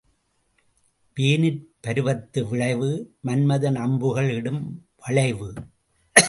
[1.15, 3.15] வேனிற் பருவத்து விளைவு,
[3.23, 4.87] மன்மதன் அம்புகள் இடும்
[4.97, 5.53] வளைவு.